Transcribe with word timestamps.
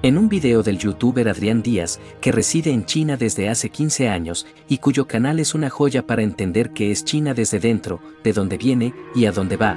En 0.00 0.16
un 0.16 0.28
video 0.28 0.62
del 0.62 0.78
youtuber 0.78 1.28
Adrián 1.28 1.60
Díaz, 1.60 1.98
que 2.20 2.30
reside 2.30 2.70
en 2.70 2.84
China 2.84 3.16
desde 3.16 3.48
hace 3.48 3.68
15 3.68 4.08
años 4.08 4.46
y 4.68 4.78
cuyo 4.78 5.08
canal 5.08 5.40
es 5.40 5.56
una 5.56 5.70
joya 5.70 6.06
para 6.06 6.22
entender 6.22 6.70
qué 6.70 6.92
es 6.92 7.04
China 7.04 7.34
desde 7.34 7.58
dentro, 7.58 8.00
de 8.22 8.32
dónde 8.32 8.58
viene 8.58 8.94
y 9.16 9.26
a 9.26 9.32
dónde 9.32 9.56
va, 9.56 9.76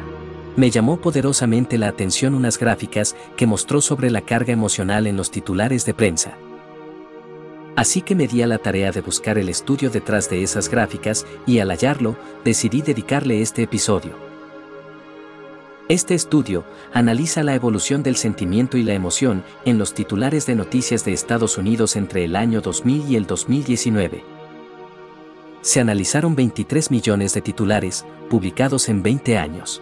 me 0.55 0.69
llamó 0.69 1.01
poderosamente 1.01 1.79
la 1.79 1.87
atención 1.87 2.35
unas 2.35 2.59
gráficas 2.59 3.15
que 3.35 3.47
mostró 3.47 3.81
sobre 3.81 4.11
la 4.11 4.21
carga 4.21 4.53
emocional 4.53 5.07
en 5.07 5.17
los 5.17 5.31
titulares 5.31 5.87
de 5.87 5.95
prensa. 5.95 6.37
Así 7.75 8.03
que 8.03 8.13
me 8.13 8.27
di 8.27 8.43
a 8.43 8.47
la 8.47 8.59
tarea 8.59 8.91
de 8.91 9.01
buscar 9.01 9.39
el 9.39 9.49
estudio 9.49 9.89
detrás 9.89 10.29
de 10.29 10.43
esas 10.43 10.69
gráficas 10.69 11.25
y 11.47 11.57
al 11.59 11.71
hallarlo, 11.71 12.15
decidí 12.45 12.83
dedicarle 12.83 13.41
este 13.41 13.63
episodio. 13.63 14.30
Este 15.91 16.15
estudio 16.15 16.63
analiza 16.93 17.43
la 17.43 17.53
evolución 17.53 18.01
del 18.01 18.15
sentimiento 18.15 18.77
y 18.77 18.83
la 18.83 18.93
emoción 18.93 19.43
en 19.65 19.77
los 19.77 19.93
titulares 19.93 20.45
de 20.45 20.55
noticias 20.55 21.03
de 21.03 21.11
Estados 21.11 21.57
Unidos 21.57 21.97
entre 21.97 22.23
el 22.23 22.37
año 22.37 22.61
2000 22.61 23.11
y 23.11 23.17
el 23.17 23.27
2019. 23.27 24.23
Se 25.59 25.81
analizaron 25.81 26.33
23 26.33 26.91
millones 26.91 27.33
de 27.33 27.41
titulares, 27.41 28.05
publicados 28.29 28.87
en 28.87 29.03
20 29.03 29.37
años. 29.37 29.81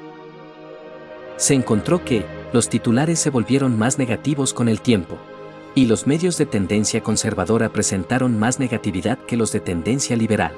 Se 1.38 1.53
encontró 1.53 2.03
que, 2.03 2.25
los 2.53 2.69
titulares 2.69 3.19
se 3.19 3.30
volvieron 3.30 3.77
más 3.77 3.99
negativos 3.99 4.55
con 4.55 4.67
el 4.67 4.81
tiempo, 4.81 5.16
y 5.75 5.85
los 5.85 6.07
medios 6.07 6.39
de 6.39 6.47
tendencia 6.47 7.03
conservadora 7.03 7.69
presentaron 7.69 8.39
más 8.39 8.59
negatividad 8.59 9.19
que 9.27 9.38
los 9.38 9.52
de 9.52 9.59
tendencia 9.59 10.16
liberal. 10.16 10.53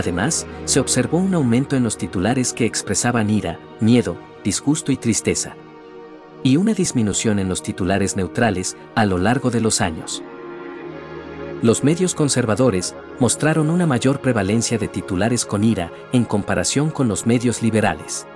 Además, 0.00 0.46
se 0.64 0.80
observó 0.80 1.18
un 1.18 1.34
aumento 1.34 1.76
en 1.76 1.84
los 1.84 1.98
titulares 1.98 2.54
que 2.54 2.64
expresaban 2.64 3.28
ira, 3.28 3.60
miedo, 3.80 4.16
disgusto 4.42 4.92
y 4.92 4.96
tristeza. 4.96 5.56
Y 6.42 6.56
una 6.56 6.72
disminución 6.72 7.38
en 7.38 7.50
los 7.50 7.62
titulares 7.62 8.16
neutrales 8.16 8.78
a 8.94 9.04
lo 9.04 9.18
largo 9.18 9.50
de 9.50 9.60
los 9.60 9.82
años. 9.82 10.22
Los 11.60 11.84
medios 11.84 12.14
conservadores 12.14 12.94
mostraron 13.18 13.68
una 13.68 13.86
mayor 13.86 14.22
prevalencia 14.22 14.78
de 14.78 14.88
titulares 14.88 15.44
con 15.44 15.64
ira 15.64 15.92
en 16.14 16.24
comparación 16.24 16.90
con 16.90 17.06
los 17.06 17.26
medios 17.26 17.60
liberales. 17.60 18.26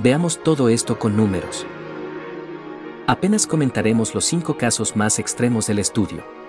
Veamos 0.00 0.42
todo 0.42 0.68
esto 0.68 0.98
con 0.98 1.16
números. 1.16 1.64
Apenas 3.06 3.46
comentaremos 3.46 4.14
los 4.14 4.26
cinco 4.26 4.58
casos 4.58 4.96
más 4.96 5.18
extremos 5.18 5.66
del 5.66 5.78
estudio. 5.78 6.43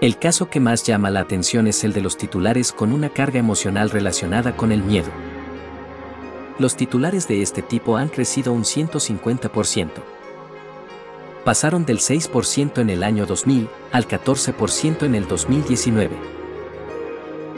El 0.00 0.16
caso 0.16 0.48
que 0.48 0.60
más 0.60 0.84
llama 0.84 1.10
la 1.10 1.18
atención 1.18 1.66
es 1.66 1.82
el 1.82 1.92
de 1.92 2.00
los 2.00 2.16
titulares 2.16 2.70
con 2.70 2.92
una 2.92 3.08
carga 3.08 3.40
emocional 3.40 3.90
relacionada 3.90 4.56
con 4.56 4.70
el 4.70 4.84
miedo. 4.84 5.08
Los 6.60 6.76
titulares 6.76 7.26
de 7.26 7.42
este 7.42 7.62
tipo 7.62 7.96
han 7.96 8.08
crecido 8.08 8.52
un 8.52 8.62
150%. 8.62 9.88
Pasaron 11.44 11.84
del 11.84 11.98
6% 11.98 12.80
en 12.80 12.90
el 12.90 13.02
año 13.02 13.26
2000 13.26 13.68
al 13.90 14.06
14% 14.06 15.02
en 15.02 15.16
el 15.16 15.26
2019. 15.26 16.16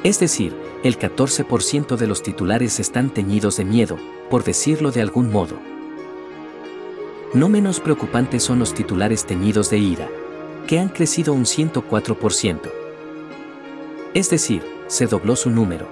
Es 0.03 0.19
decir, 0.19 0.57
el 0.83 0.99
14% 0.99 1.97
de 1.97 2.07
los 2.07 2.23
titulares 2.23 2.81
están 2.81 3.11
teñidos 3.11 3.59
de 3.59 3.67
miedo, 3.67 3.99
por 4.31 4.45
decirlo 4.45 4.93
de 4.93 5.03
algún 5.03 5.31
modo. 5.31 5.57
No 7.35 7.51
menos 7.51 7.81
preocupantes 7.81 8.43
son 8.43 8.59
los 8.59 8.73
titulares 8.73 9.27
teñidos 9.27 9.69
de 9.69 9.79
ira, 9.79 10.09
que 10.71 10.79
han 10.79 10.89
crecido 10.89 11.35
un 11.35 11.47
104%. 11.47 12.71
Es 14.15 14.31
decir, 14.31 14.63
se 14.87 15.07
dobló 15.07 15.35
su 15.35 15.51
número. 15.51 15.89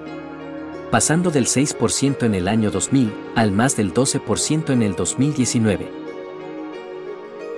Pasando 0.89 1.31
del 1.31 1.47
6% 1.47 2.23
en 2.23 2.33
el 2.33 2.47
año 2.47 2.71
2000 2.71 3.13
al 3.35 3.51
más 3.51 3.75
del 3.75 3.93
12% 3.93 4.69
en 4.69 4.81
el 4.81 4.95
2019. 4.95 5.91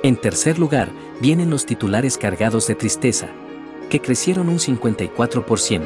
En 0.02 0.18
tercer 0.18 0.58
lugar, 0.58 0.90
vienen 1.20 1.52
los 1.52 1.68
titulares 1.68 2.18
cargados 2.18 2.66
de 2.66 2.74
tristeza, 2.74 3.28
que 3.92 4.02
crecieron 4.02 4.50
un 4.50 4.58
54%. 4.58 5.84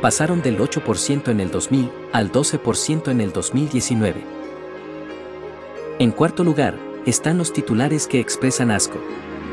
Pasaron 0.00 0.42
del 0.42 0.60
8% 0.60 1.28
en 1.28 1.40
el 1.40 1.50
2000 1.50 1.90
al 2.12 2.30
12% 2.30 3.10
en 3.10 3.20
el 3.20 3.32
2019. 3.32 4.22
En 5.98 6.12
cuarto 6.12 6.44
lugar, 6.44 6.78
están 7.04 7.36
los 7.36 7.52
titulares 7.52 8.06
que 8.06 8.20
expresan 8.20 8.70
asco, 8.70 9.00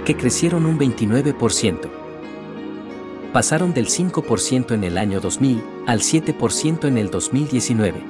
que 0.05 0.15
crecieron 0.15 0.65
un 0.65 0.79
29%. 0.79 1.89
Pasaron 3.33 3.73
del 3.73 3.87
5% 3.87 4.73
en 4.73 4.83
el 4.83 4.97
año 4.97 5.19
2000 5.19 5.61
al 5.85 5.99
7% 5.99 6.87
en 6.87 6.97
el 6.97 7.09
2019. 7.11 8.03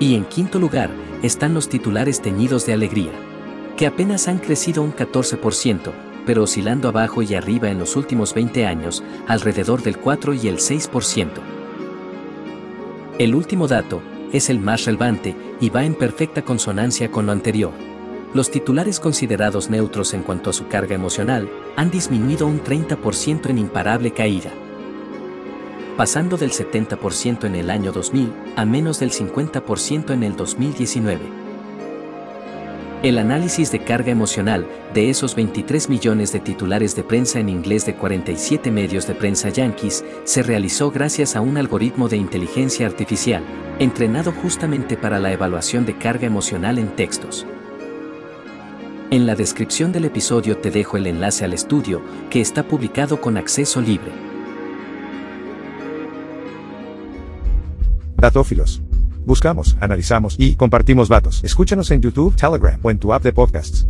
Y 0.00 0.14
en 0.14 0.24
quinto 0.24 0.58
lugar, 0.58 0.90
están 1.22 1.54
los 1.54 1.68
titulares 1.68 2.20
teñidos 2.20 2.66
de 2.66 2.72
alegría, 2.72 3.12
que 3.76 3.86
apenas 3.86 4.26
han 4.26 4.38
crecido 4.38 4.82
un 4.82 4.92
14%, 4.92 5.92
pero 6.26 6.44
oscilando 6.44 6.88
abajo 6.88 7.22
y 7.22 7.34
arriba 7.34 7.70
en 7.70 7.78
los 7.78 7.96
últimos 7.96 8.34
20 8.34 8.66
años, 8.66 9.04
alrededor 9.28 9.82
del 9.82 9.98
4 9.98 10.34
y 10.34 10.48
el 10.48 10.58
6%. 10.58 11.28
El 13.18 13.34
último 13.34 13.68
dato 13.68 14.02
es 14.32 14.48
el 14.50 14.58
más 14.58 14.86
relevante 14.86 15.36
y 15.60 15.68
va 15.70 15.84
en 15.84 15.94
perfecta 15.94 16.42
consonancia 16.42 17.10
con 17.10 17.26
lo 17.26 17.32
anterior. 17.32 17.91
Los 18.34 18.50
titulares 18.50 18.98
considerados 18.98 19.68
neutros 19.68 20.14
en 20.14 20.22
cuanto 20.22 20.48
a 20.48 20.52
su 20.54 20.66
carga 20.66 20.94
emocional 20.94 21.50
han 21.76 21.90
disminuido 21.90 22.46
un 22.46 22.62
30% 22.64 23.50
en 23.50 23.58
imparable 23.58 24.12
caída, 24.12 24.50
pasando 25.98 26.38
del 26.38 26.50
70% 26.50 27.44
en 27.44 27.54
el 27.56 27.68
año 27.68 27.92
2000 27.92 28.32
a 28.56 28.64
menos 28.64 29.00
del 29.00 29.10
50% 29.10 30.14
en 30.14 30.22
el 30.22 30.34
2019. 30.34 31.20
El 33.02 33.18
análisis 33.18 33.70
de 33.70 33.84
carga 33.84 34.12
emocional 34.12 34.66
de 34.94 35.10
esos 35.10 35.34
23 35.34 35.90
millones 35.90 36.32
de 36.32 36.40
titulares 36.40 36.96
de 36.96 37.02
prensa 37.02 37.38
en 37.38 37.50
inglés 37.50 37.84
de 37.84 37.96
47 37.96 38.70
medios 38.70 39.06
de 39.06 39.14
prensa 39.14 39.50
yankees 39.50 40.04
se 40.24 40.42
realizó 40.42 40.90
gracias 40.90 41.36
a 41.36 41.42
un 41.42 41.58
algoritmo 41.58 42.08
de 42.08 42.16
inteligencia 42.16 42.86
artificial, 42.86 43.42
entrenado 43.78 44.32
justamente 44.32 44.96
para 44.96 45.18
la 45.18 45.32
evaluación 45.32 45.84
de 45.84 45.98
carga 45.98 46.26
emocional 46.26 46.78
en 46.78 46.94
textos. 46.96 47.44
En 49.12 49.26
la 49.26 49.34
descripción 49.34 49.92
del 49.92 50.06
episodio 50.06 50.56
te 50.56 50.70
dejo 50.70 50.96
el 50.96 51.06
enlace 51.06 51.44
al 51.44 51.52
estudio, 51.52 52.00
que 52.30 52.40
está 52.40 52.62
publicado 52.62 53.20
con 53.20 53.36
acceso 53.36 53.82
libre. 53.82 54.10
Datófilos. 58.16 58.80
Buscamos, 59.26 59.76
analizamos 59.82 60.36
y 60.38 60.54
compartimos 60.54 61.10
datos. 61.10 61.44
Escúchanos 61.44 61.90
en 61.90 62.00
YouTube, 62.00 62.34
Telegram 62.36 62.80
o 62.82 62.90
en 62.90 62.98
tu 62.98 63.12
app 63.12 63.22
de 63.22 63.34
podcasts. 63.34 63.86